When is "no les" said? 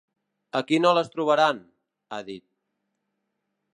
0.85-1.11